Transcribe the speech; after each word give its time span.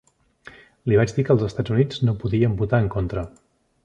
Li 0.91 0.95
vaig 0.99 1.11
dir 1.17 1.25
que 1.27 1.33
els 1.35 1.45
Estats 1.47 1.73
Units 1.75 2.01
no 2.09 2.15
podien 2.23 2.57
votar 2.63 2.81
en 2.85 2.89
contra. 2.97 3.25